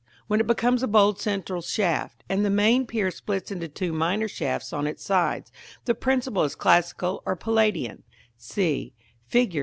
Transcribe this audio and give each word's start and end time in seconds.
When 0.25 0.39
it 0.39 0.47
becomes 0.47 0.81
a 0.81 0.87
bold 0.87 1.21
central 1.21 1.61
shaft, 1.61 2.23
and 2.27 2.43
the 2.43 2.49
main 2.49 2.87
pier 2.87 3.11
splits 3.11 3.51
into 3.51 3.67
two 3.67 3.93
minor 3.93 4.27
shafts 4.27 4.73
on 4.73 4.87
its 4.87 5.03
sides, 5.03 5.51
the 5.85 5.93
principle 5.93 6.41
is 6.43 6.55
Classical 6.55 7.21
or 7.23 7.35
Palladian, 7.35 8.01
c, 8.35 8.95
Fig. 9.27 9.59